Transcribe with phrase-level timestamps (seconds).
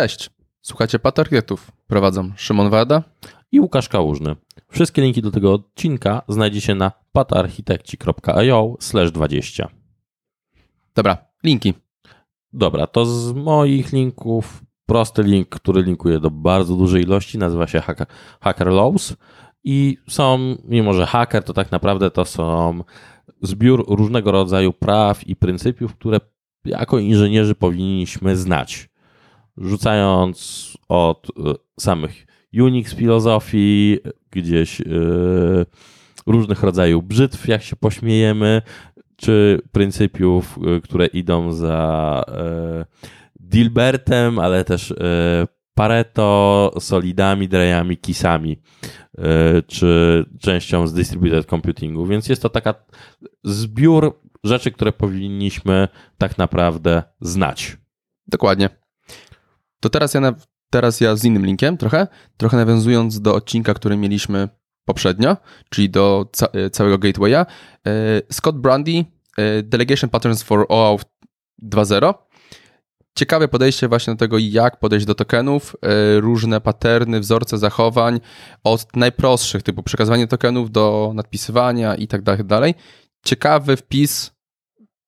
[0.00, 0.30] Cześć,
[0.62, 1.72] słuchacie Patargetów.
[1.86, 3.02] Prowadzą Szymon Wada
[3.52, 4.36] i Łukasz Kałużny.
[4.68, 8.76] Wszystkie linki do tego odcinka znajdziecie na patarchitekci.io
[9.12, 9.68] 20.
[10.94, 11.74] Dobra, linki.
[12.52, 17.80] Dobra, to z moich linków prosty link, który linkuje do bardzo dużej ilości, nazywa się
[17.80, 18.06] Hacker,
[18.40, 19.16] Hacker Laws
[19.64, 22.80] i są, mimo że hacker, to tak naprawdę to są
[23.42, 26.20] zbiór różnego rodzaju praw i pryncypiów, które
[26.64, 28.89] jako inżynierzy powinniśmy znać.
[29.60, 32.26] Rzucając od e, samych
[32.62, 33.98] Unix filozofii,
[34.30, 35.66] gdzieś yy,
[36.26, 38.62] różnych rodzajów brzytw, jak się pośmiejemy,
[39.16, 42.24] czy pryncypiów, yy, które idą za
[43.40, 44.94] Dilbertem, ale też
[45.74, 48.60] Pareto, solidami, drejami, kisami,
[49.66, 52.06] czy częścią z distributed computingu.
[52.06, 52.74] Więc jest to taka
[53.44, 55.88] zbiór rzeczy, które powinniśmy
[56.18, 57.76] tak naprawdę znać.
[58.26, 58.79] Dokładnie.
[59.80, 60.34] To teraz ja, na,
[60.70, 64.48] teraz ja z innym linkiem trochę, trochę nawiązując do odcinka, który mieliśmy
[64.84, 65.36] poprzednio,
[65.70, 67.46] czyli do ca e, całego gatewaya.
[67.86, 69.04] E, Scott Brandy,
[69.38, 71.04] e, Delegation Patterns for OAuth
[71.62, 72.14] 2.0.
[73.18, 75.76] Ciekawe podejście właśnie do tego, jak podejść do tokenów,
[76.16, 78.20] różne paterny, wzorce zachowań,
[78.64, 82.74] od najprostszych, typu przekazywanie tokenów do nadpisywania i tak dalej.
[83.24, 84.32] Ciekawy wpis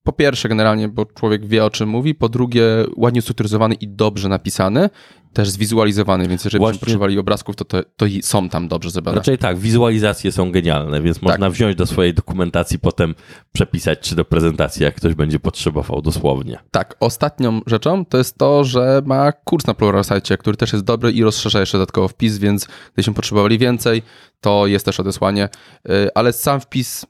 [0.03, 2.65] po pierwsze, generalnie, bo człowiek wie o czym mówi, po drugie,
[2.97, 4.91] ładnie ustrukturyzowany i dobrze napisany,
[5.33, 6.73] też zwizualizowany, więc jeżeli Właśnie...
[6.73, 9.19] byśmy potrzebowali obrazków, to, to, to są tam dobrze zebrane.
[9.19, 11.23] Raczej tak, wizualizacje są genialne, więc tak.
[11.23, 13.15] można wziąć do swojej dokumentacji, potem
[13.53, 16.59] przepisać, czy do prezentacji, jak ktoś będzie potrzebował dosłownie.
[16.71, 21.13] Tak, ostatnią rzeczą to jest to, że ma kurs na Pluralsight, który też jest dobry
[21.13, 24.03] i rozszerza jeszcze dodatkowo wpis, więc gdybyśmy potrzebowali więcej,
[24.41, 25.49] to jest też odesłanie,
[25.91, 27.07] y, ale sam wpis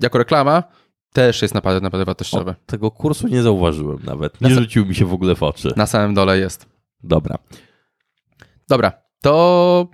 [0.00, 0.62] jako reklama
[1.14, 2.50] też jest naprawdę, naprawdę wartościowy.
[2.50, 4.40] O, tego kursu nie zauważyłem nawet.
[4.40, 5.72] Nie rzucił mi się w ogóle w oczy.
[5.76, 6.66] Na samym dole jest.
[7.02, 7.38] Dobra.
[8.68, 9.88] Dobra, to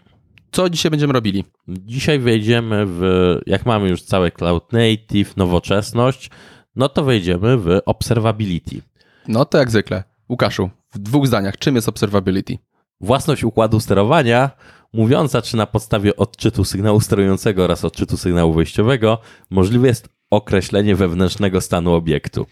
[0.52, 1.44] co dzisiaj będziemy robili?
[1.68, 3.00] Dzisiaj wejdziemy w,
[3.46, 6.30] jak mamy już całe Cloud Native, nowoczesność,
[6.76, 8.82] no to wejdziemy w Observability.
[9.28, 10.04] No to jak zwykle.
[10.28, 12.58] Łukaszu, w dwóch zdaniach, czym jest Observability?
[13.00, 14.50] Własność układu sterowania,
[14.92, 19.18] mówiąca, czy na podstawie odczytu sygnału sterującego oraz odczytu sygnału wejściowego
[19.50, 22.46] możliwe jest określenie wewnętrznego stanu obiektu.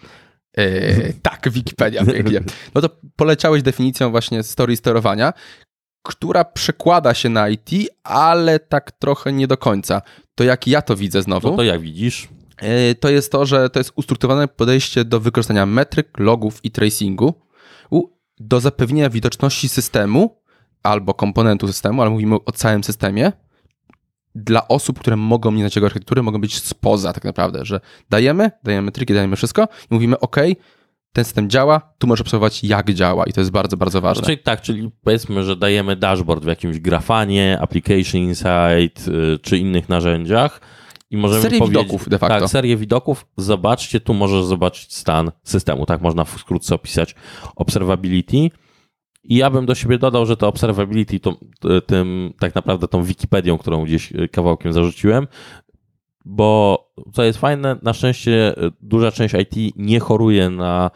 [0.57, 2.41] Yy, tak, Wikipedia pięknie.
[2.75, 5.33] No to poleciałeś definicją właśnie story sterowania,
[6.03, 7.71] która przekłada się na IT,
[8.05, 10.03] ale tak trochę nie do końca.
[10.35, 11.51] To jak ja to widzę znowu.
[11.51, 12.29] No to jak widzisz?
[12.63, 17.49] Yy, to jest to, że to jest ustrukturowane podejście do wykorzystania metryk, logów i tracingu
[18.41, 20.43] do zapewnienia widoczności systemu
[20.83, 23.33] albo komponentu systemu, ale mówimy o całym systemie,
[24.45, 28.51] dla osób, które mogą nie znać jego architektury, mogą być spoza tak naprawdę, że dajemy,
[28.65, 30.37] dajemy metryki, dajemy wszystko i mówimy, OK,
[31.13, 34.25] ten system działa, tu możesz obserwować, jak działa i to jest bardzo, bardzo ważne.
[34.25, 39.89] Czyli tak, czyli powiedzmy, że dajemy dashboard w jakimś grafanie, application insight y, czy innych
[39.89, 40.61] narzędziach
[41.11, 42.41] i możemy serię widoków de facto.
[42.41, 43.27] Tak, serię widoków.
[43.37, 45.87] Zobaczcie, tu możesz zobaczyć stan systemu.
[45.87, 47.15] Tak można wkrótce opisać
[47.57, 48.51] observability.
[49.29, 51.37] I ja bym do siebie dodał, że to observability, to,
[51.87, 55.27] tym tak naprawdę tą Wikipedią, którą gdzieś e, kawałkiem zarzuciłem,
[56.25, 56.79] bo
[57.13, 60.91] co jest fajne, na szczęście e, duża część IT nie choruje na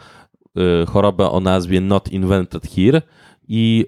[0.56, 3.02] e, chorobę o nazwie not invented here
[3.48, 3.86] i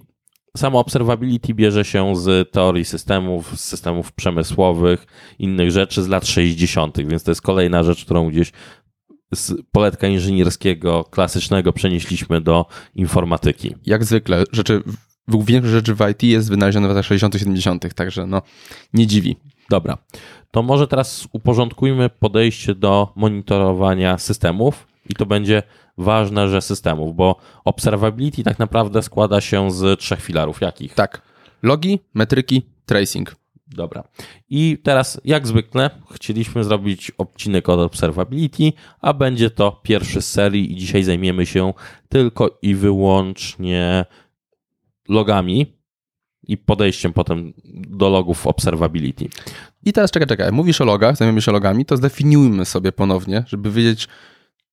[0.57, 5.07] samo observability bierze się z teorii systemów, z systemów przemysłowych,
[5.39, 8.53] innych rzeczy z lat 60., więc to jest kolejna rzecz, którą gdzieś
[9.35, 13.75] z poletka inżynierskiego klasycznego przenieśliśmy do informatyki.
[13.87, 14.83] Jak zwykle, rzeczy,
[15.29, 18.43] większość rzeczy w IT jest wynalezione w latach 60., 70., także no
[18.93, 19.37] nie dziwi.
[19.71, 19.99] Dobra,
[20.51, 25.63] to może teraz uporządkujmy podejście do monitorowania systemów i to będzie
[25.99, 30.61] ważne, że systemów, bo observability tak naprawdę składa się z trzech filarów.
[30.61, 30.95] Jakich?
[30.95, 31.23] Tak.
[31.63, 33.37] Logi, metryki, tracing.
[33.75, 34.05] Dobra.
[34.49, 40.73] I teraz, jak zwykle, chcieliśmy zrobić odcinek od Observability, a będzie to pierwszy z serii
[40.73, 41.73] i dzisiaj zajmiemy się
[42.09, 44.05] tylko i wyłącznie
[45.09, 45.77] logami
[46.49, 49.29] i podejściem potem do logów Observability.
[49.85, 50.53] I teraz czekaj, czekaj.
[50.53, 54.09] Mówisz o logach, zajmiemy się logami, to zdefiniujmy sobie ponownie, żeby wiedzieć,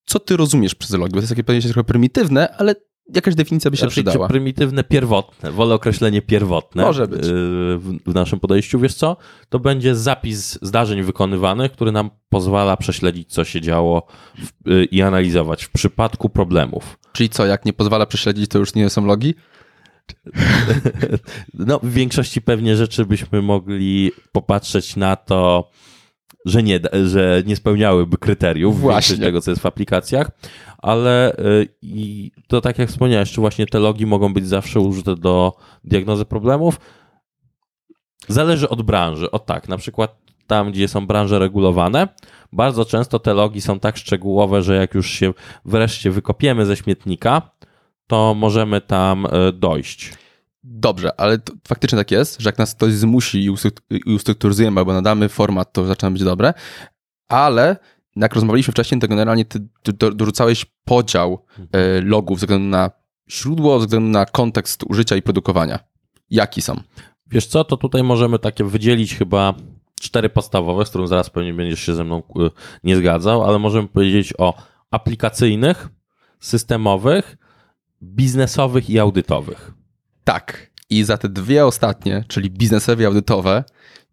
[0.05, 2.75] co ty rozumiesz przez logi, bo to jest takie pojęcie trochę prymitywne, ale
[3.15, 4.27] jakaś definicja by się znaczy, przydała.
[4.27, 5.51] Prymitywne, pierwotne.
[5.51, 6.83] Wolę określenie pierwotne.
[6.83, 7.25] Może być.
[7.25, 7.29] Y,
[8.05, 9.17] w naszym podejściu, wiesz co?
[9.49, 14.07] To będzie zapis zdarzeń wykonywanych, który nam pozwala prześledzić, co się działo
[14.67, 16.97] y, i analizować w przypadku problemów.
[17.13, 19.35] Czyli co, jak nie pozwala prześledzić, to już nie są logi?
[21.53, 25.69] No, w większości pewnie rzeczy byśmy mogli popatrzeć na to,
[26.45, 29.17] że nie, że nie spełniałyby kryteriów Właśnie.
[29.17, 30.31] tego, co jest w aplikacjach,
[30.77, 35.15] ale y, i to tak jak wspomniałeś, czy właśnie te logi mogą być zawsze użyte
[35.15, 35.53] do
[35.83, 36.79] diagnozy problemów?
[38.27, 39.31] Zależy od branży.
[39.31, 42.07] O tak, na przykład tam, gdzie są branże regulowane,
[42.53, 45.33] bardzo często te logi są tak szczegółowe, że jak już się
[45.65, 47.41] wreszcie wykopiemy ze śmietnika,
[48.07, 50.13] to możemy tam y, dojść.
[50.63, 53.49] Dobrze, ale to faktycznie tak jest, że jak nas ktoś zmusi i
[54.15, 56.53] ustrukturyzujemy albo nadamy format, to zaczyna być dobre,
[57.27, 57.77] ale
[58.15, 62.91] jak rozmawialiśmy wcześniej, to generalnie ty, ty do- dorzucałeś podział e, logów ze względu na
[63.29, 65.79] źródło, ze względu na kontekst użycia i produkowania.
[66.29, 66.75] Jaki są?
[67.27, 69.53] Wiesz co, to tutaj możemy takie wydzielić chyba
[70.01, 72.49] cztery podstawowe, z którym zaraz pewnie będziesz się ze mną y,
[72.83, 74.53] nie zgadzał, ale możemy powiedzieć o
[74.91, 75.89] aplikacyjnych,
[76.39, 77.37] systemowych,
[78.03, 79.71] biznesowych i audytowych.
[80.23, 80.71] Tak.
[80.89, 83.63] I za te dwie ostatnie, czyli biznesowe i audytowe,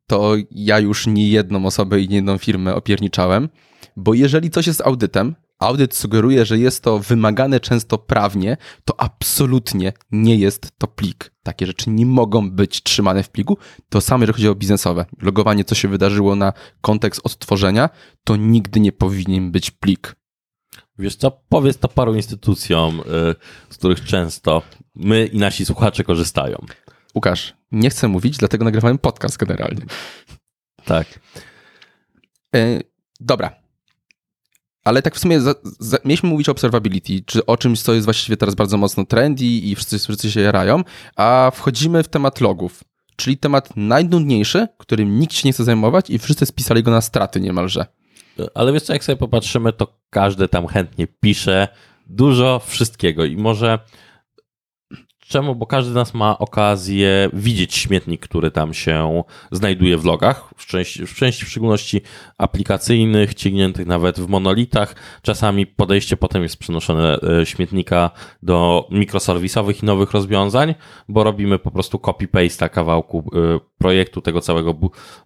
[0.07, 3.49] to ja już nie jedną osobę i nie jedną firmę opierniczałem,
[3.97, 9.93] bo jeżeli coś jest audytem, audyt sugeruje, że jest to wymagane często prawnie, to absolutnie
[10.11, 11.33] nie jest to plik.
[11.43, 13.59] Takie rzeczy nie mogą być trzymane w pliku.
[13.89, 15.07] To samo, jeżeli chodzi o biznesowe.
[15.23, 17.91] Logowanie, co się wydarzyło na kontekst odtworzenia,
[18.25, 20.17] to nigdy nie powinien być plik.
[20.99, 23.03] Wiesz co, powiedz to paru instytucjom, y,
[23.71, 24.63] z których często
[24.99, 26.67] my i nasi słuchacze korzystają.
[27.15, 29.83] Łukasz, nie chcę mówić, dlatego nagrywałem podcast generalnie.
[30.85, 31.21] Tak.
[32.55, 32.81] E,
[33.21, 33.57] dobra.
[34.85, 38.05] Ale tak w sumie za, za, mieliśmy mówić o observability, czy o czymś, co jest
[38.05, 40.85] właściwie teraz bardzo mocno trendy i wszyscy, wszyscy się jarają,
[41.17, 42.85] a wchodzimy w temat logów,
[43.17, 47.41] czyli temat najnudniejszy, którym nikt się nie chce zajmować i wszyscy spisali go na straty
[47.41, 47.87] niemalże.
[48.55, 51.69] Ale wiesz co, jak sobie popatrzymy, to każdy tam chętnie pisze
[52.07, 53.79] dużo wszystkiego i może
[55.29, 55.55] czemu?
[55.55, 59.23] Bo każdy z nas ma okazję widzieć śmietnik, który tam się
[59.53, 62.01] znajduje w logach, w części, w części w szczególności
[62.39, 64.95] aplikacyjnych, ciągniętych nawet w monolitach.
[65.23, 68.11] Czasami podejście potem jest przenoszone e, śmietnika
[68.43, 70.75] do mikroserwisowych i nowych rozwiązań,
[71.09, 74.75] bo robimy po prostu copy-paste kawałku e, projektu tego całego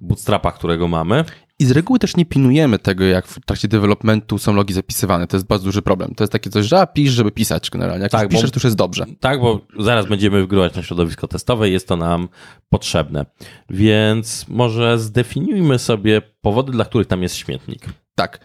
[0.00, 1.24] bootstrapa, którego mamy.
[1.58, 5.26] I z reguły też nie pilnujemy tego, jak w trakcie developmentu są logi zapisywane.
[5.26, 6.14] To jest bardzo duży problem.
[6.14, 8.02] To jest takie coś, że a, pisz, żeby pisać generalnie.
[8.02, 9.04] Jak Tak, tak, bo- piszesz, to już jest dobrze.
[9.20, 12.28] Tak, bo zaraz będziemy wgrywać na środowisko testowe i jest to nam
[12.68, 13.26] potrzebne.
[13.70, 17.86] Więc może zdefiniujmy sobie powody, dla których tam jest śmietnik.
[18.14, 18.40] Tak.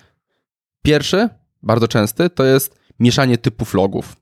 [0.83, 1.29] Pierwszy,
[1.63, 4.15] bardzo częsty, to jest mieszanie typów logów.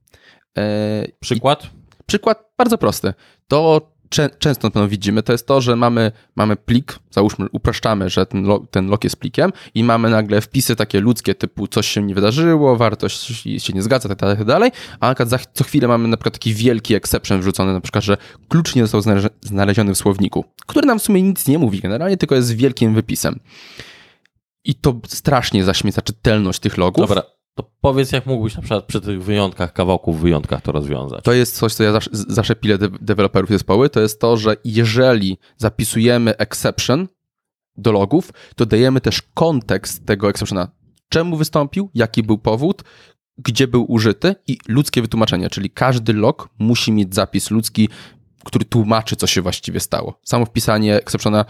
[0.57, 1.69] E, Przykład?
[2.05, 3.13] Przykład bardzo prosty.
[3.47, 3.91] To
[4.40, 8.60] często pewno widzimy, to jest to, że mamy, mamy plik, załóżmy, upraszczamy, że ten, lo,
[8.72, 12.75] ten log jest plikiem i mamy nagle wpisy takie ludzkie typu coś się nie wydarzyło,
[12.75, 16.18] wartość się nie zgadza, tak dalej, tak dalej, a na przykład co chwilę mamy na
[16.18, 18.18] przykład taki wielki exception wrzucony, na przykład, że
[18.50, 22.36] klucz nie został znaleziony w słowniku, który nam w sumie nic nie mówi generalnie, tylko
[22.36, 23.40] jest wielkim wypisem.
[24.63, 27.07] I to strasznie zaśmieca czytelność tych logów.
[27.07, 27.24] Dobra,
[27.56, 31.24] to powiedz, jak mógłbyś na przykład przy tych wyjątkach, kawałków wyjątkach to rozwiązać.
[31.24, 34.56] To jest coś, co ja zawsze, zawsze pilę de deweloperów zespoły, to jest to, że
[34.66, 37.07] jeżeli zapisujemy exception
[37.78, 40.68] do logów, to dajemy też kontekst tego exceptiona.
[41.10, 42.84] Czemu wystąpił, jaki był powód,
[43.38, 47.90] gdzie był użyty i ludzkie wytłumaczenie, czyli każdy log musi mieć zapis ludzki,
[48.46, 50.19] który tłumaczy, co się właściwie stało.
[50.24, 51.46] Samo wpisanie exceptiona,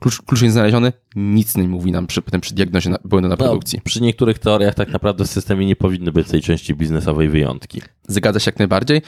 [0.00, 3.36] klucz, klucz nie znaleziony, nic nie mówi nam przy, potem przy diagnozie na, błędu na
[3.36, 3.78] produkcji.
[3.78, 7.82] No, przy niektórych teoriach tak naprawdę w systemie nie powinny być tej części biznesowej wyjątki.
[8.08, 9.02] Zgadza się jak najbardziej,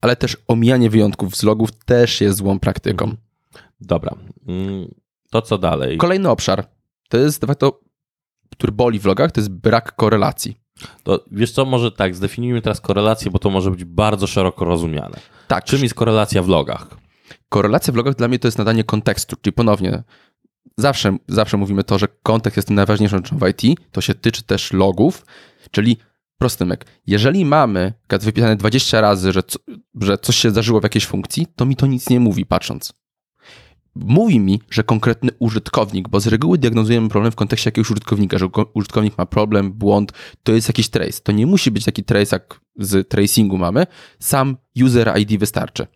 [0.00, 3.16] ale też omijanie wyjątków z logów też jest złą praktyką.
[3.80, 4.14] Dobra,
[4.48, 4.94] Mm,
[5.30, 5.96] to co dalej?
[5.98, 6.64] Kolejny obszar
[7.08, 7.80] to jest de facto,
[8.50, 10.56] który boli w logach, to jest brak korelacji.
[11.02, 15.20] To wiesz co, może tak, zdefiniujmy teraz korelację, bo to może być bardzo szeroko rozumiane.
[15.48, 17.02] Tak, Czym jest korelacja w logach?
[17.48, 20.02] korelacja w logach dla mnie to jest nadanie kontekstu, czyli ponownie
[20.76, 24.72] zawsze, zawsze mówimy to, że kontekst jest najważniejszą rzeczą w IT, to się tyczy też
[24.72, 25.26] logów,
[25.70, 25.96] czyli
[26.38, 26.86] prosty myk.
[27.06, 29.42] Jeżeli mamy wypisane 20 razy, że,
[30.00, 32.92] że coś się zdarzyło w jakiejś funkcji, to mi to nic nie mówi patrząc.
[33.94, 38.48] Mówi mi, że konkretny użytkownik, bo z reguły diagnozujemy problem w kontekście jakiegoś użytkownika, że
[38.48, 40.12] ko- użytkownik ma problem, błąd,
[40.42, 41.20] to jest jakiś trace.
[41.22, 43.86] To nie musi być taki trace, jak z tracingu mamy.
[44.18, 45.86] Sam user ID wystarczy.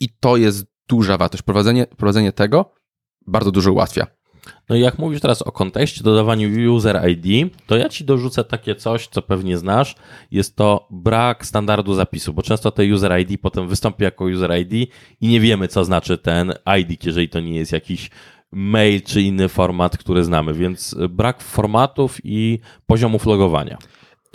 [0.00, 1.42] I to jest duża wartość.
[1.42, 2.74] Prowadzenie, prowadzenie tego
[3.26, 4.06] bardzo dużo ułatwia.
[4.68, 8.74] No i jak mówisz teraz o kontekście, dodawaniu user ID, to ja ci dorzucę takie
[8.74, 9.94] coś, co pewnie znasz.
[10.30, 14.90] Jest to brak standardu zapisu, bo często te user ID potem wystąpi jako user ID
[15.20, 18.10] i nie wiemy, co znaczy ten ID, jeżeli to nie jest jakiś
[18.52, 23.78] mail czy inny format, który znamy, więc brak formatów i poziomów logowania.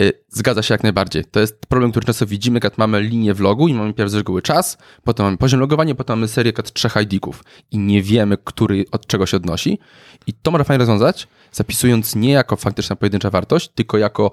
[0.02, 1.24] Y, Zgadza się jak najbardziej.
[1.24, 4.14] To jest problem, który często widzimy, jak mamy linię w logu i mamy pierw z
[4.14, 8.36] reguły czas, potem mamy poziom logowania, potem mamy serię kat trzech ID-ków i nie wiemy,
[8.44, 9.78] który od czego się odnosi.
[10.26, 14.30] I to można fajnie rozwiązać, zapisując nie jako faktyczna pojedyncza wartość, tylko jako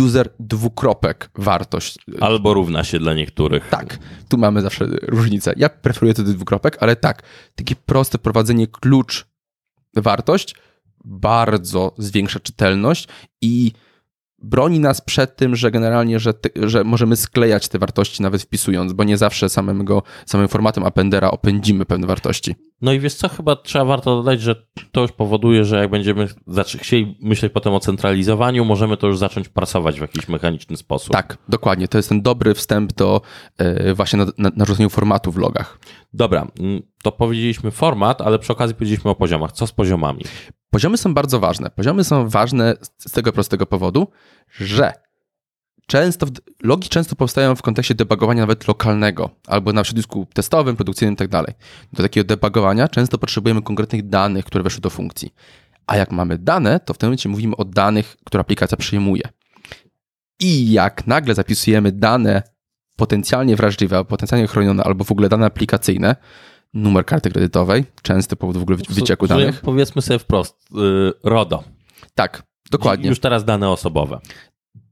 [0.00, 1.98] user dwukropek wartość.
[2.20, 3.68] Albo równa się dla niektórych.
[3.68, 5.54] Tak, tu mamy zawsze różnicę.
[5.56, 7.22] Ja preferuję wtedy dwukropek, ale tak,
[7.54, 9.26] takie proste prowadzenie klucz
[9.96, 10.54] wartość
[11.04, 13.08] bardzo zwiększa czytelność
[13.40, 13.72] i
[14.44, 18.92] broni nas przed tym, że generalnie, że, ty, że możemy sklejać te wartości nawet wpisując,
[18.92, 22.54] bo nie zawsze samego, samym formatem appendera opędzimy pewne wartości.
[22.82, 26.28] No i wiesz co, chyba trzeba warto dodać, że to już powoduje, że jak będziemy
[26.78, 31.12] chcieli myśleć potem o centralizowaniu, możemy to już zacząć prasować w jakiś mechaniczny sposób.
[31.12, 31.88] Tak, dokładnie.
[31.88, 33.20] To jest ten dobry wstęp do
[33.58, 35.78] yy, właśnie na, na, narzuceniu formatu w logach.
[36.12, 39.52] Dobra, mm, to powiedzieliśmy format, ale przy okazji powiedzieliśmy o poziomach.
[39.52, 40.24] Co z poziomami?
[40.74, 41.70] Poziomy są bardzo ważne.
[41.70, 44.08] Poziomy są ważne z tego prostego powodu,
[44.50, 44.92] że
[45.86, 46.26] często,
[46.62, 51.46] logi często powstają w kontekście debugowania nawet lokalnego, albo na środowisku testowym, produkcyjnym i tak.
[51.92, 55.34] Do takiego debugowania często potrzebujemy konkretnych danych, które weszły do funkcji.
[55.86, 59.22] A jak mamy dane, to w tym momencie mówimy o danych, które aplikacja przyjmuje.
[60.40, 62.42] I jak nagle zapisujemy dane
[62.96, 66.16] potencjalnie wrażliwe, potencjalnie chronione, albo w ogóle dane aplikacyjne,
[66.74, 69.60] numer karty kredytowej, częsty powód w ogóle wycieku danych.
[69.60, 71.64] Powiedzmy sobie wprost, yy, RODO.
[72.14, 73.08] Tak, dokładnie.
[73.08, 74.20] Już teraz dane osobowe.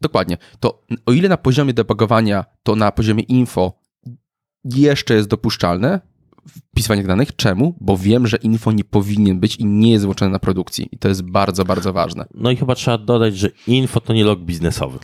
[0.00, 0.36] Dokładnie.
[0.60, 3.72] To o ile na poziomie debugowania, to na poziomie info
[4.64, 6.00] jeszcze jest dopuszczalne
[6.48, 7.36] wpisywanie danych.
[7.36, 7.74] Czemu?
[7.80, 10.88] Bo wiem, że info nie powinien być i nie jest włączone na produkcji.
[10.92, 12.24] I to jest bardzo, bardzo ważne.
[12.34, 14.98] No i chyba trzeba dodać, że info to nie log biznesowy.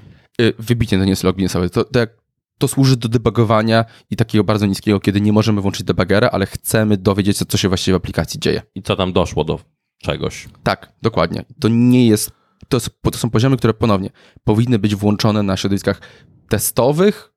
[0.58, 1.70] Wybitnie to nie jest log biznesowy.
[1.70, 2.10] To, to jak
[2.58, 6.96] to służy do debugowania i takiego bardzo niskiego, kiedy nie możemy włączyć debugera, ale chcemy
[6.96, 8.62] dowiedzieć się, co się właściwie w aplikacji dzieje.
[8.74, 9.60] I co tam doszło do
[9.98, 10.48] czegoś.
[10.62, 11.44] Tak, dokładnie.
[11.60, 12.32] To nie jest,
[12.68, 14.10] to, to są poziomy, które ponownie
[14.44, 16.00] powinny być włączone na środowiskach
[16.48, 17.34] testowych,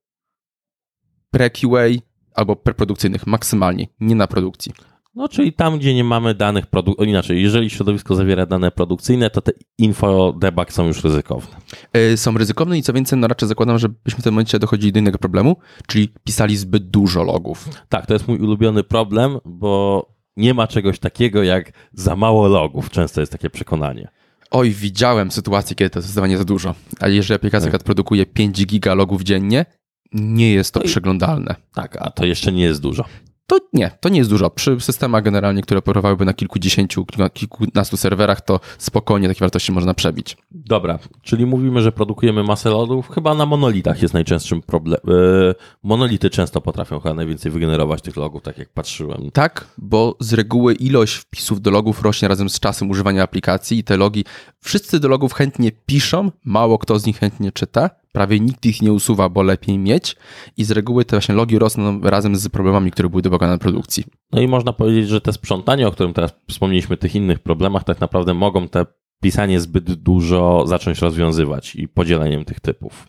[1.35, 2.01] pre-QA
[2.33, 4.73] albo preprodukcyjnych maksymalnie, nie na produkcji.
[5.15, 9.41] No, czyli tam, gdzie nie mamy danych produkcyjnych, inaczej, jeżeli środowisko zawiera dane produkcyjne, to
[9.41, 11.55] te info debug są już ryzykowne.
[11.93, 14.91] Yy, są ryzykowne i co więcej, no raczej zakładam, że byśmy w tym momencie dochodzili
[14.91, 15.55] do innego problemu,
[15.87, 17.69] czyli pisali zbyt dużo logów.
[17.89, 20.05] Tak, to jest mój ulubiony problem, bo
[20.37, 22.89] nie ma czegoś takiego jak za mało logów.
[22.89, 24.11] Często jest takie przekonanie.
[24.51, 26.75] Oj, widziałem sytuację, kiedy to jest zdecydowanie za dużo.
[26.99, 27.83] A jeżeli aplikacja tak.
[27.83, 29.65] produkuje 5 giga logów dziennie,
[30.13, 31.55] nie jest to no przeglądalne.
[31.73, 33.05] Tak, a to jeszcze nie jest dużo.
[33.51, 34.49] To nie, to nie jest dużo.
[34.49, 40.37] Przy systemach generalnie, które operowałyby na kilkudziesięciu, kilkunastu serwerach, to spokojnie takie wartości można przebić.
[40.51, 43.09] Dobra, czyli mówimy, że produkujemy masę logów.
[43.09, 44.99] Chyba na monolitach jest najczęstszym problem.
[45.07, 49.31] Yy, monolity często potrafią chyba najwięcej wygenerować tych logów, tak jak patrzyłem.
[49.33, 53.83] Tak, bo z reguły ilość wpisów do logów rośnie razem z czasem używania aplikacji i
[53.83, 54.25] te logi,
[54.61, 58.93] wszyscy do logów chętnie piszą, mało kto z nich chętnie czyta prawie nikt ich nie
[58.93, 60.15] usuwa, bo lepiej mieć
[60.57, 64.03] i z reguły te właśnie logi rosną razem z problemami, które były na produkcji.
[64.31, 67.99] No i można powiedzieć, że te sprzątanie, o którym teraz wspomnieliśmy, tych innych problemach, tak
[67.99, 68.85] naprawdę mogą te
[69.21, 73.07] pisanie zbyt dużo zacząć rozwiązywać i podzieleniem tych typów.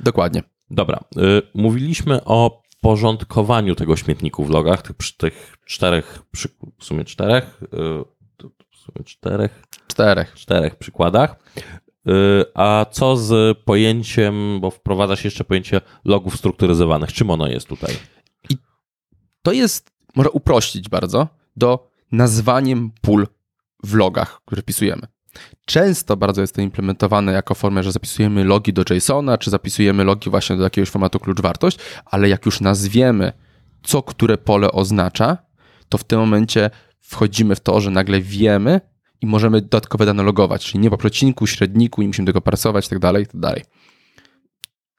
[0.00, 0.42] Dokładnie.
[0.70, 6.22] Dobra, y, mówiliśmy o porządkowaniu tego śmietniku w logach, tych, tych czterech,
[6.78, 7.66] w sumie czterech, y,
[8.72, 11.36] w sumie czterech, czterech, czterech przykładach.
[12.08, 17.12] Y, a co z pojęciem, bo wprowadza się jeszcze pojęcie logów strukturyzowanych.
[17.12, 17.94] Czym ono jest tutaj?
[18.50, 18.56] I
[19.42, 23.26] to jest, może uprościć bardzo, do nazwaniem pól
[23.82, 25.06] w logach, które wpisujemy.
[25.66, 30.30] Często bardzo jest to implementowane jako formę, że zapisujemy logi do JSONa, czy zapisujemy logi
[30.30, 33.32] właśnie do jakiegoś formatu klucz-wartość, ale jak już nazwiemy,
[33.82, 35.38] co które pole oznacza,
[35.88, 36.70] to w tym momencie
[37.00, 38.80] wchodzimy w to, że nagle wiemy,
[39.24, 42.98] i możemy dodatkowe dane logować, czyli nie po przecinku, średniku, nie musimy tego parsować, tak
[42.98, 43.62] dalej, tak dalej.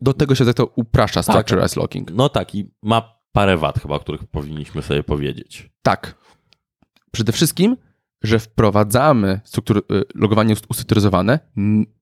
[0.02, 2.12] Do tego się to upraszcza Structure tak, as Logging.
[2.12, 5.70] No tak i ma parę wad chyba, o których powinniśmy sobie powiedzieć.
[5.82, 6.16] Tak.
[7.12, 7.78] Przede wszystkim,
[8.24, 11.40] że wprowadzamy struktur, y, logowanie ustrukturyzowane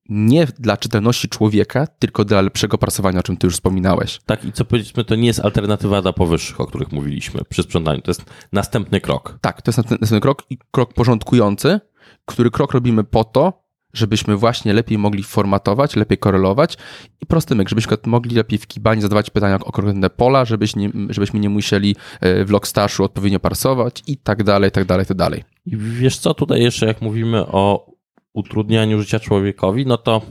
[0.08, 4.20] nie dla czytelności człowieka, tylko dla lepszego parsowania, o czym ty już wspominałeś.
[4.26, 8.00] Tak, i co powiedzmy, to nie jest alternatywa dla powyższych, o których mówiliśmy przy sprzątaniu.
[8.00, 9.38] To jest następny krok.
[9.40, 11.80] Tak, to jest następny krok i krok porządkujący,
[12.24, 16.76] który krok robimy po to, żebyśmy właśnie lepiej mogli formatować, lepiej korelować
[17.20, 20.90] i prosty myk, żebyśmy mogli lepiej w Kibanie zadawać pytania o konkretne pola, żebyśmy nie,
[21.10, 25.44] żebyśmy nie musieli e, w Logstashu odpowiednio parsować i tak dalej, tak dalej, tak dalej.
[25.66, 27.94] I wiesz co, tutaj jeszcze jak mówimy o
[28.32, 30.22] utrudnianiu życia człowiekowi, no to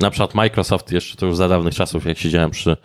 [0.00, 2.76] na przykład Microsoft jeszcze to już za dawnych czasów, jak siedziałem przy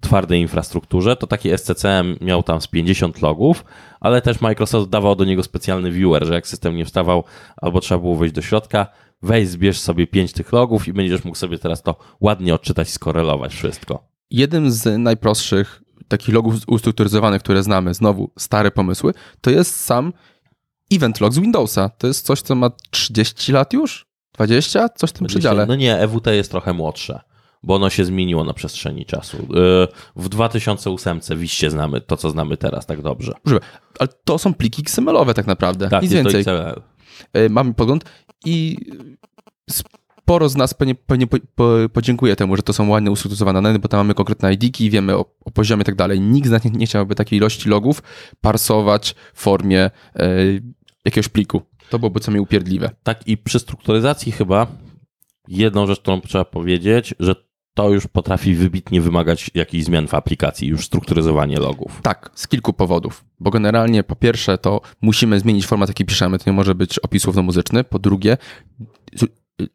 [0.00, 3.64] twardej infrastrukturze, to taki SCCM miał tam z 50 logów,
[4.00, 7.24] ale też Microsoft dawał do niego specjalny viewer, że jak system nie wstawał
[7.56, 8.86] albo trzeba było wejść do środka,
[9.22, 13.54] weź, zbierz sobie pięć tych logów i będziesz mógł sobie teraz to ładnie odczytać, skorelować
[13.54, 14.04] wszystko.
[14.30, 20.12] Jednym z najprostszych takich logów ustrukturyzowanych, które znamy, znowu stare pomysły, to jest sam
[20.92, 21.88] event log z Windowsa.
[21.88, 24.11] To jest coś, co ma 30 lat już?
[24.34, 24.88] 20?
[24.88, 25.66] Coś w tym przedziale.
[25.66, 27.20] No nie, EWT jest trochę młodsze,
[27.62, 29.36] bo ono się zmieniło na przestrzeni czasu.
[29.36, 33.32] Y, w 2008 wiście znamy to, co znamy teraz tak dobrze.
[33.98, 35.88] Ale to są pliki XML-owe tak naprawdę.
[35.88, 36.44] Tak, Nic jest więcej.
[36.44, 36.82] to XML.
[37.42, 38.04] Y, Mamy pogląd
[38.44, 38.76] i
[39.70, 43.78] sporo z nas pewnie, pewnie po, po, podziękuje temu, że to są ładnie ustrukturyzowane dane,
[43.78, 46.20] bo tam mamy konkretne ID-ki, wiemy o, o poziomie i tak dalej.
[46.20, 48.02] Nikt z nas nie, nie chciałby takiej ilości logów
[48.40, 50.28] parsować w formie e,
[51.04, 51.62] jakiegoś pliku.
[51.92, 52.90] To byłoby co mi upierdliwe.
[53.02, 54.66] Tak, i przy strukturyzacji chyba
[55.48, 57.34] jedną rzecz, którą trzeba powiedzieć, że
[57.74, 62.00] to już potrafi wybitnie wymagać jakichś zmian w aplikacji, już strukturyzowanie logów.
[62.02, 63.24] Tak, z kilku powodów.
[63.40, 67.22] Bo generalnie po pierwsze to musimy zmienić format, jaki piszemy, to nie może być opis
[67.22, 67.84] słowno-muzyczny.
[67.84, 68.36] Po drugie,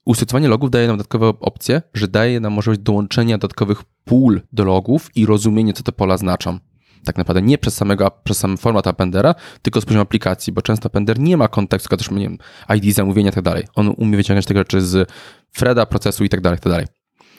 [0.06, 5.10] ustrukturyzowanie logów daje nam dodatkowe opcje, że daje nam możliwość dołączenia dodatkowych pól do logów
[5.16, 6.60] i rozumienie, co te pola znaczą.
[7.08, 10.88] Tak naprawdę nie przez, samego, przez sam format appendera, tylko z poziomu aplikacji, bo często
[10.88, 12.38] appender nie ma kontekstu, też, nie wiem,
[12.76, 13.64] ID zamówienia i tak dalej.
[13.76, 15.10] On umie wyciągać te rzeczy z
[15.52, 16.88] Freda, procesu i tak dalej, i tak dalej.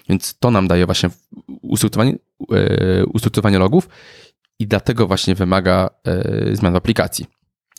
[0.08, 1.10] Więc to nam daje właśnie
[1.62, 2.18] ustrukturyzowanie,
[2.52, 3.88] e, ustrukturyzowanie logów
[4.58, 7.26] i dlatego właśnie wymaga e, zmian w aplikacji.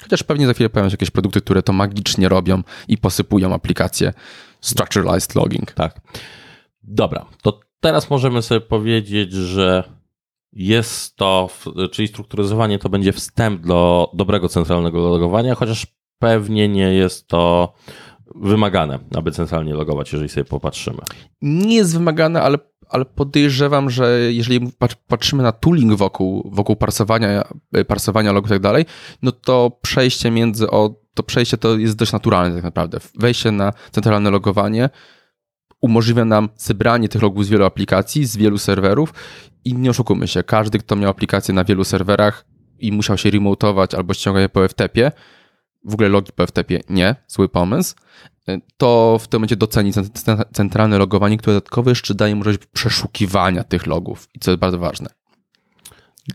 [0.01, 4.13] Chociaż pewnie za chwilę pojawią się jakieś produkty, które to magicznie robią i posypują aplikację
[4.62, 5.72] structuralized logging.
[5.72, 6.01] Tak.
[6.84, 9.98] Dobra, to teraz możemy sobie powiedzieć, że
[10.53, 11.49] jest to,
[11.91, 15.87] czyli strukturyzowanie to będzie wstęp do dobrego centralnego logowania, chociaż
[16.19, 17.73] pewnie nie jest to
[18.35, 20.97] wymagane, aby centralnie logować, jeżeli sobie popatrzymy.
[21.41, 22.57] Nie jest wymagane, ale,
[22.89, 24.71] ale podejrzewam, że jeżeli
[25.07, 27.43] patrzymy na tooling wokół, wokół parsowania,
[27.87, 28.85] parsowania logów i tak dalej,
[29.21, 32.97] no to przejście między, o, to przejście to jest dość naturalne tak naprawdę.
[33.15, 34.89] Wejście na centralne logowanie
[35.81, 39.13] umożliwia nam zebranie tych logów z wielu aplikacji, z wielu serwerów
[39.65, 42.45] i nie oszukujmy się, każdy, kto miał aplikację na wielu serwerach
[42.79, 45.12] i musiał się remotować albo ściągać je po FTP-ie,
[45.86, 47.95] w ogóle logi po FTP nie, zły pomysł,
[48.77, 49.91] to w tym momencie doceni
[50.53, 55.10] centralne logowanie, które dodatkowo jeszcze daje możliwość przeszukiwania tych logów i co jest bardzo ważne.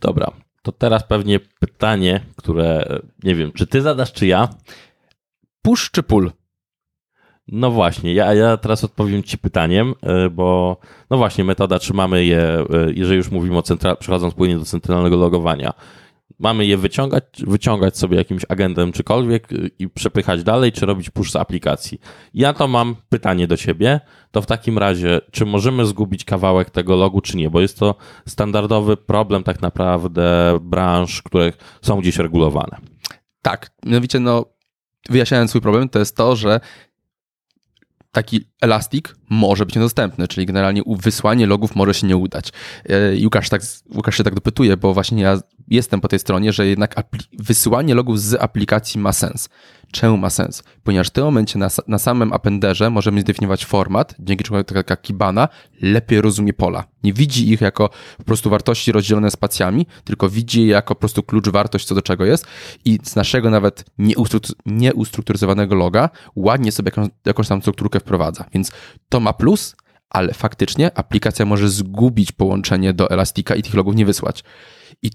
[0.00, 0.30] Dobra,
[0.62, 4.48] to teraz pewnie pytanie, które nie wiem, czy ty zadasz, czy ja?
[5.62, 6.30] Push czy pull?
[7.48, 10.76] No właśnie, ja, ja teraz odpowiem Ci pytaniem, e, bo
[11.10, 15.16] no właśnie, metoda trzymamy je, e, jeżeli już mówimy o central, przechodząc płynnie do centralnego
[15.16, 15.72] logowania,
[16.38, 21.30] mamy je wyciągać, wyciągać sobie jakimś agentem czykolwiek e, i przepychać dalej, czy robić push
[21.30, 22.00] z aplikacji.
[22.34, 26.96] Ja to mam pytanie do Ciebie, to w takim razie, czy możemy zgubić kawałek tego
[26.96, 27.94] logu, czy nie, bo jest to
[28.28, 31.52] standardowy problem tak naprawdę branż, które
[31.82, 32.76] są gdzieś regulowane.
[33.42, 34.44] Tak, mianowicie no,
[35.10, 36.60] wyjaśniając swój problem, to jest to, że
[38.14, 42.52] taki elastik może być niedostępny, czyli generalnie wysłanie logów może się nie udać.
[42.84, 43.62] E, Łukasz, tak,
[43.94, 46.94] Łukasz się tak dopytuje, bo właśnie ja jestem po tej stronie, że jednak
[47.38, 49.48] wysłanie logów z aplikacji ma sens.
[49.94, 50.62] Czemu ma sens?
[50.82, 55.48] Ponieważ w tym momencie na, na samym appenderze możemy zdefiniować format, dzięki czemu taka Kibana
[55.82, 56.84] lepiej rozumie pola.
[57.02, 61.22] Nie widzi ich jako po prostu wartości rozdzielone spacjami, tylko widzi je jako po prostu
[61.22, 62.46] klucz wartość co do czego jest
[62.84, 63.84] i z naszego nawet
[64.66, 68.44] nieustrukturyzowanego loga ładnie sobie jakąś, jakąś tam strukturkę wprowadza.
[68.52, 68.72] Więc
[69.14, 69.76] to ma plus,
[70.10, 74.44] ale faktycznie aplikacja może zgubić połączenie do Elastika i tych logów nie wysłać.
[75.02, 75.10] I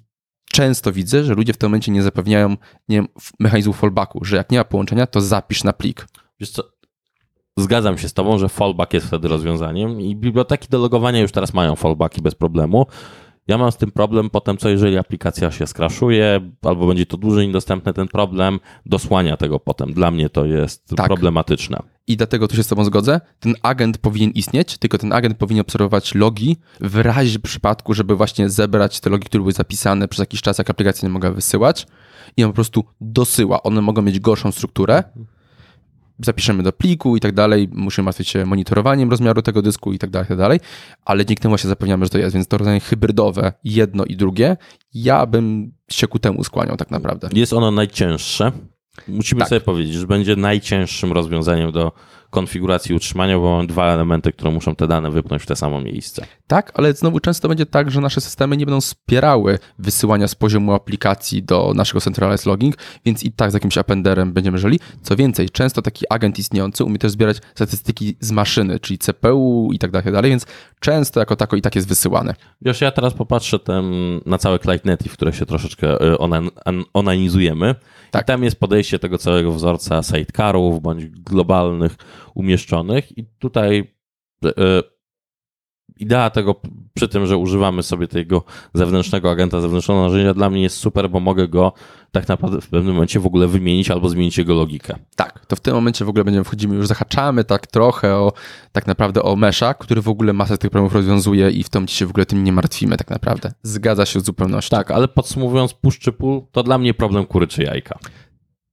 [0.52, 2.58] często widzę, że ludzie w tym momencie nie zapewniają
[2.90, 3.04] nie
[3.40, 6.08] mechanizmu fallbacku, że jak nie ma połączenia, to zapisz na plik.
[6.40, 6.64] Wiesz co,
[7.58, 11.54] zgadzam się z tobą, że fallback jest wtedy rozwiązaniem i biblioteki do logowania już teraz
[11.54, 12.86] mają fallbacki bez problemu.
[13.50, 17.48] Ja mam z tym problem potem, co jeżeli aplikacja się skraszuje, albo będzie to dłużej
[17.48, 19.94] niedostępne, ten problem dosłania tego potem.
[19.94, 21.08] Dla mnie to jest tak.
[21.08, 21.80] problematyczne.
[22.08, 23.22] I dlatego tu się z Tobą zgodzę.
[23.40, 28.50] Ten agent powinien istnieć, tylko ten agent powinien obserwować logi w razie przypadku, żeby właśnie
[28.50, 31.88] zebrać te logi, które były zapisane przez jakiś czas, jak aplikacja nie mogła wysyłać.
[32.38, 33.64] I on po prostu dosyła.
[33.64, 35.04] One mogą mieć gorszą strukturę,
[36.20, 40.10] zapiszemy do pliku i tak dalej, musimy martwić się monitorowaniem rozmiaru tego dysku i tak
[40.10, 40.60] dalej, i tak dalej,
[41.06, 44.58] ale dzięki temu właśnie zapewniamy, że to jest, więc to rozwiązanie hybrydowe, jedno i drugie,
[44.94, 47.30] ja bym się ku temu skłaniał tak naprawdę.
[47.34, 48.52] Jest ono najcięższe.
[49.08, 49.50] Musimy tak.
[49.50, 51.92] sobie powiedzieć, że będzie najcięższym rozwiązaniem do
[52.30, 56.26] konfiguracji utrzymania, bo mam dwa elementy, które muszą te dane wypchnąć w te samo miejsce.
[56.48, 60.74] Tak, ale znowu często będzie tak, że nasze systemy nie będą wspierały wysyłania z poziomu
[60.74, 64.80] aplikacji do naszego centralized logging, więc i tak z jakimś appenderem będziemy żyli.
[65.02, 69.80] Co więcej, często taki agent istniejący umie też zbierać statystyki z maszyny, czyli CPU i
[69.80, 70.46] tak dalej, tak więc
[70.80, 72.36] często jako tako i tak jest wysyłane.
[72.62, 73.86] Wiesz, ja teraz popatrzę ten,
[74.26, 76.18] na całe Clyde Native, które się troszeczkę y,
[76.94, 77.76] onanizujemy
[78.12, 78.24] tak.
[78.24, 81.96] i tam jest podejście tego całego wzorca sidecarów bądź globalnych
[82.36, 83.94] umieszczonych i tutaj
[84.46, 84.84] e,
[86.00, 86.56] idea tego
[86.94, 91.20] przy tym, że używamy sobie tego zewnętrznego agenta, zewnętrznego narzędzia dla mnie jest super, bo
[91.20, 91.74] mogę go
[92.12, 94.96] tak naprawdę w pewnym momencie w ogóle wymienić albo zmienić jego logikę.
[95.16, 98.34] Tak, to w tym momencie w ogóle będziemy wchodzimy, już zahaczamy tak trochę o
[98.72, 102.06] tak naprawdę o mesza, który w ogóle masę tych problemów rozwiązuje i w tym się
[102.06, 103.52] w ogóle tym nie martwimy tak naprawdę.
[103.64, 104.78] Zgadza się z zupełnością.
[104.78, 108.00] Tak, ale podsumowując push czy pull, to dla mnie problem kury czy jajka.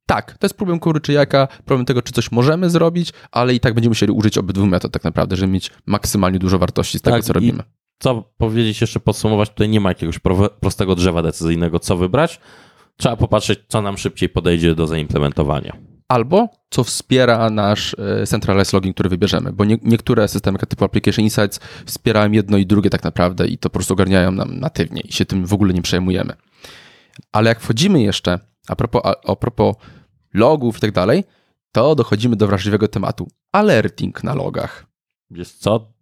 [0.07, 3.61] Tak, to jest problem kury czy jajka, problem tego, czy coś możemy zrobić, ale i
[3.61, 7.17] tak będziemy musieli użyć obydwu metod tak naprawdę, żeby mieć maksymalnie dużo wartości z tego,
[7.17, 7.63] Tak, co robimy.
[7.99, 12.41] Co powiedzieć jeszcze, podsumować, tutaj nie ma jakiegoś pro- prostego drzewa decyzyjnego, co wybrać.
[12.97, 15.77] Trzeba popatrzeć, co nam szybciej podejdzie do zaimplementowania.
[16.09, 21.25] Albo co wspiera nasz e, centralized login, który wybierzemy, bo nie, niektóre systemy typu Application
[21.25, 25.13] Insights wspierają jedno i drugie tak naprawdę i to po prostu ogarniają nam natywnie i
[25.13, 26.33] się tym w ogóle nie przejmujemy.
[27.33, 28.39] Ale jak wchodzimy jeszcze,
[28.69, 29.77] a propos, a, a propos
[30.37, 31.25] logów i tak dalej,
[31.73, 33.29] to dochodzimy do wrażliwego tematu.
[33.53, 34.87] Alerting na logach.
[35.31, 35.93] Wiesz co?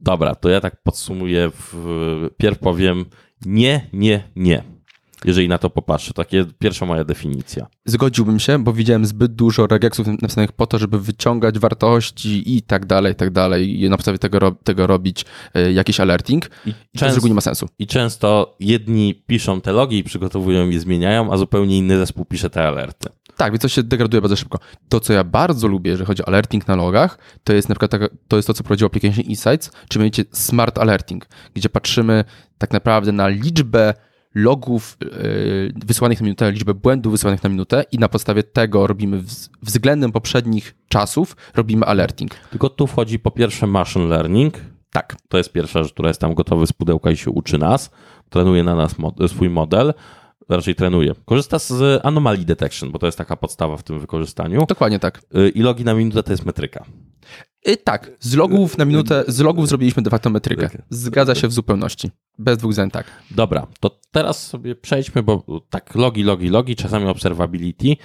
[0.00, 1.50] Dobra, to ja tak podsumuję.
[1.54, 2.30] W...
[2.36, 3.04] Pierw powiem
[3.46, 4.62] nie, nie, nie.
[5.24, 6.14] Jeżeli na to popatrzę.
[6.14, 7.66] Takie pierwsza moja definicja.
[7.84, 12.86] Zgodziłbym się, bo widziałem zbyt dużo regexów napisanych po to, żeby wyciągać wartości i tak
[12.86, 16.50] dalej, i tak dalej, i na podstawie tego, tego robić e, jakiś alerting.
[16.66, 17.68] I, I to z reguły nie ma sensu.
[17.78, 22.50] I często jedni piszą te logi i przygotowują i zmieniają, a zupełnie inny zespół pisze
[22.50, 23.08] te alerty.
[23.38, 24.58] Tak, więc to się degraduje bardzo szybko.
[24.88, 28.10] To, co ja bardzo lubię, jeżeli chodzi o alerting na logach, to jest na przykład
[28.28, 32.24] to jest to, co prowadziło Application Insights, czy mianowicie Smart Alerting, gdzie patrzymy
[32.58, 33.94] tak naprawdę na liczbę
[34.34, 39.18] logów yy, wysłanych na minutę, liczbę błędów wysłanych na minutę i na podstawie tego robimy
[39.22, 42.34] wz- względem poprzednich czasów robimy alerting.
[42.50, 44.54] Tylko tu wchodzi po pierwsze machine learning.
[44.92, 47.90] Tak, To jest pierwsza rzecz, która jest tam gotowy z pudełka i się uczy nas.
[48.30, 49.94] Trenuje na nas mod- swój model.
[50.48, 51.14] Raczej trenuje.
[51.24, 54.66] Korzysta z anomaly detection, bo to jest taka podstawa w tym wykorzystaniu.
[54.68, 55.22] dokładnie tak.
[55.36, 56.84] Y, I logi na minutę to jest metryka.
[57.66, 60.70] I tak, z logów na minutę, z logów zrobiliśmy de facto metrykę.
[60.90, 62.10] Zgadza się w zupełności.
[62.38, 63.06] Bez dwóch zdań, tak.
[63.30, 67.96] Dobra, to teraz sobie przejdźmy, bo tak logi, logi, logi, czasami observability.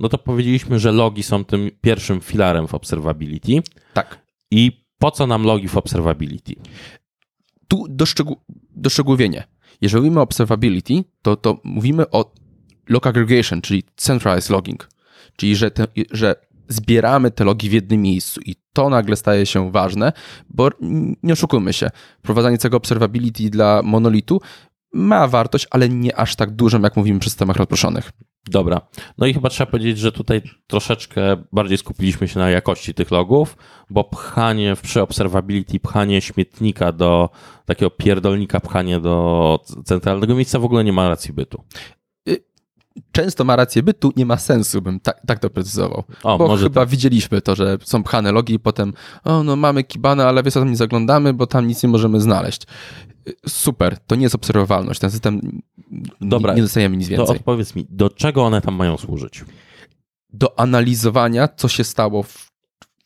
[0.00, 3.52] No to powiedzieliśmy, że logi są tym pierwszym filarem w observability.
[3.94, 4.18] Tak.
[4.50, 6.54] I po co nam logi w observability?
[7.68, 8.36] tu doszczegół,
[8.76, 9.44] doszczegółowienie.
[9.80, 12.32] Jeżeli mówimy o observability, to, to mówimy o
[12.88, 14.88] log aggregation, czyli centralized logging,
[15.36, 16.34] czyli że, te, że
[16.68, 20.12] zbieramy te logi w jednym miejscu i to nagle staje się ważne,
[20.48, 20.68] bo
[21.22, 24.40] nie oszukujmy się, wprowadzanie tego observability dla monolitu
[24.92, 28.12] ma wartość, ale nie aż tak dużą, jak mówimy przy systemach rozproszonych.
[28.46, 28.80] Dobra.
[29.18, 33.56] No i chyba trzeba powiedzieć, że tutaj troszeczkę bardziej skupiliśmy się na jakości tych logów,
[33.90, 37.30] bo pchanie w przy observability, pchanie śmietnika do
[37.66, 41.64] takiego pierdolnika, pchanie do centralnego miejsca w ogóle nie ma racji bytu.
[43.12, 46.04] Często ma rację bytu, nie ma sensu, bym tak, tak to precyzował.
[46.22, 48.92] O, bo chyba widzieliśmy to, że są pchane logi i potem,
[49.24, 52.62] o no mamy Kibana, ale wiesz tam nie zaglądamy, bo tam nic nie możemy znaleźć.
[53.48, 55.62] Super, to nie jest obserwowalność, ten system,
[56.20, 57.36] Dobra, nie, dostajemy nic To więcej.
[57.36, 59.44] odpowiedz mi, do czego one tam mają służyć?
[60.32, 62.48] Do analizowania, co się stało w,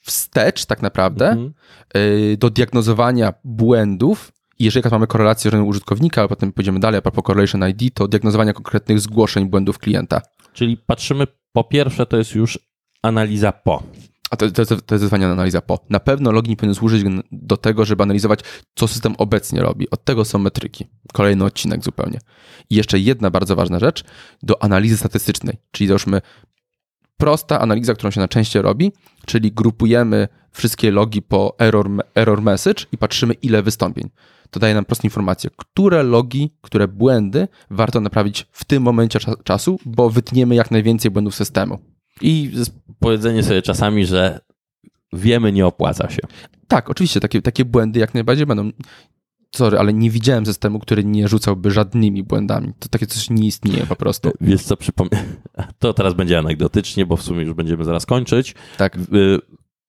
[0.00, 1.52] wstecz tak naprawdę, Mhm.
[1.96, 7.24] y, do diagnozowania błędów, jeżeli mamy korelację rynku użytkownika, a potem pójdziemy dalej, a propos
[7.24, 10.20] correlation ID, to diagnozowania konkretnych zgłoszeń błędów klienta.
[10.52, 12.58] Czyli patrzymy, po pierwsze to jest już
[13.02, 13.82] analiza po.
[14.32, 15.78] A to, to, to jest analiza po.
[15.90, 18.40] Na pewno login powinien służyć do tego, żeby analizować,
[18.74, 19.90] co system obecnie robi.
[19.90, 20.86] Od tego są metryki.
[21.12, 22.18] Kolejny odcinek zupełnie.
[22.70, 24.04] I jeszcze jedna bardzo ważna rzecz,
[24.42, 25.58] do analizy statystycznej.
[25.70, 26.20] Czyli załóżmy
[27.16, 28.92] prosta analiza, którą się najczęściej robi,
[29.26, 34.10] czyli grupujemy wszystkie logi po error, error message i patrzymy, ile wystąpień.
[34.50, 39.42] To daje nam prostą informację, które logi, które błędy warto naprawić w tym momencie cza-
[39.42, 41.91] czasu, bo wytniemy jak najwięcej błędów systemu.
[42.20, 42.52] I
[42.98, 44.40] powiedzenie sobie czasami, że
[45.12, 46.22] wiemy, nie opłaca się.
[46.68, 48.70] Tak, oczywiście, takie, takie błędy jak najbardziej będą.
[49.54, 52.72] Sorry, ale nie widziałem systemu, który nie rzucałby żadnymi błędami.
[52.78, 54.30] To takie coś nie istnieje po prostu.
[54.40, 55.24] Wiesz co, przypomnę.
[55.78, 58.54] To teraz będzie anegdotycznie, bo w sumie już będziemy zaraz kończyć.
[58.78, 59.38] Tak, Y,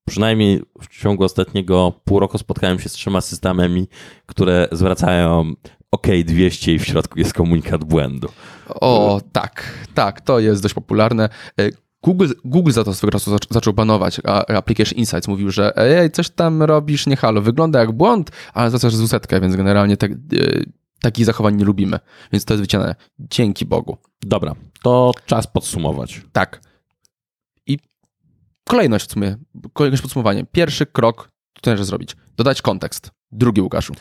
[0.07, 3.87] Przynajmniej w ciągu ostatniego pół roku spotkałem się z trzema systemami,
[4.25, 5.53] które zwracają
[5.91, 8.29] OK 200 i w środku jest komunikat błędu.
[8.67, 11.29] o tak, tak, to jest dość popularne.
[12.03, 14.21] Google, Google za to swego czasu zac- zaczął banować.
[14.23, 18.71] a Application Insights mówił, że ej, coś tam robisz, nie halo, wygląda jak błąd, ale
[18.71, 20.15] za z usetkę, więc generalnie tak, e,
[21.01, 21.99] takich zachowań nie lubimy.
[22.31, 22.95] Więc to jest wyciągane.
[23.19, 23.97] Dzięki Bogu.
[24.21, 26.21] Dobra, to czas podsumować.
[26.31, 26.61] Tak.
[27.67, 27.79] I
[28.69, 29.37] kolejność w sumie,
[29.73, 30.45] kolejność podsumowanie.
[30.51, 31.29] Pierwszy krok,
[31.61, 32.15] co należy zrobić?
[32.37, 33.11] Dodać kontekst.
[33.31, 33.93] Drugi, Łukaszu.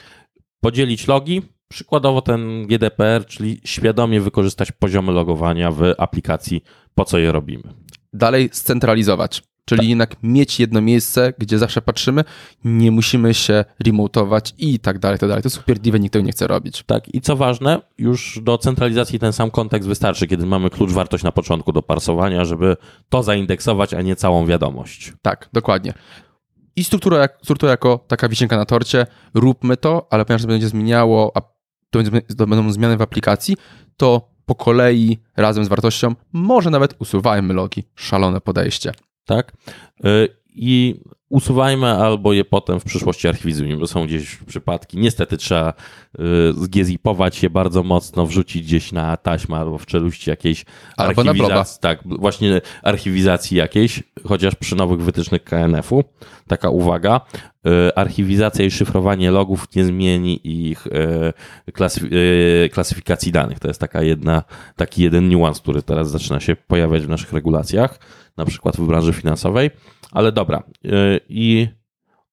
[0.60, 6.62] Podzielić logi, przykładowo ten GDPR, czyli świadomie wykorzystać poziomy logowania w aplikacji,
[6.94, 7.81] po co je robimy.
[8.12, 12.25] Dalej scentralizować, Czyli jednak mieć jedno miejsce, gdzie zawsze patrzymy,
[12.64, 15.42] nie musimy się remotować i tak dalej, tak dalej.
[15.42, 16.83] To jest upierdliwe, nikt tego nie chce robić.
[16.87, 21.25] Tak, i co ważne, już do centralizacji ten sam kontekst wystarczy, kiedy mamy klucz wartość
[21.25, 22.77] na początku do parsowania, żeby
[23.09, 25.12] to zaindeksować, a nie całą wiadomość.
[25.22, 25.94] Tak, dokładnie.
[26.77, 31.33] I struktura, struktura jako taka wisienka na torcie, róbmy to, ale ponieważ to będzie zmieniało,
[31.35, 31.40] a
[31.90, 33.57] to, będzie, to będą zmiany w aplikacji,
[33.96, 37.85] to po kolei razem z wartością może nawet usuwajmy logi.
[37.94, 38.92] Szalone podejście.
[39.24, 39.52] Tak.
[40.05, 44.98] Y, I usuwajmy albo je potem w przyszłości archiwizujmy, bo są gdzieś przypadki.
[44.98, 50.64] Niestety trzeba y, zgiezipować je bardzo mocno, wrzucić gdzieś na taśmę albo w czeluści jakiejś
[50.96, 51.78] Albo archiwizacji.
[51.80, 56.04] Tak, właśnie archiwizacji jakiejś, chociaż przy nowych wytycznych KNF-u.
[56.48, 57.20] Taka uwaga.
[57.66, 60.86] y, Archiwizacja i szyfrowanie logów nie zmieni ich
[61.72, 63.58] klasyf- y, klasyfikacji danych.
[63.60, 64.42] To jest taka jedna,
[64.76, 67.98] taki jeden niuans, który teraz zaczyna się pojawiać w naszych regulacjach,
[68.36, 69.70] na przykład w branży finansowej.
[70.12, 70.62] Ale dobra.
[70.85, 71.68] y, I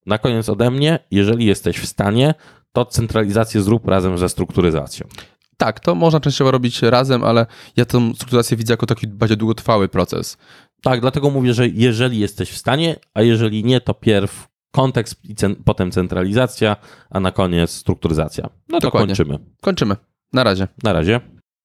[0.06, 2.34] na koniec ode mnie, jeżeli jesteś w stanie,
[2.74, 5.08] to centralizację zrób razem ze strukturyzacją.
[5.58, 7.46] Tak, to można częściowo robić razem, ale
[7.78, 10.38] ja tą strukturację widzę jako taki bardziej długotrwały proces.
[10.82, 15.36] Tak, dlatego mówię, że jeżeli jesteś w stanie, a jeżeli nie, to pierw kontekst i
[15.36, 16.76] cen- potem centralizacja,
[17.10, 18.50] a na koniec strukturyzacja.
[18.70, 19.08] No to Dokładnie.
[19.08, 19.40] kończymy.
[19.62, 19.96] Kończymy.
[20.34, 20.68] Na razie.
[20.84, 21.20] Na razie.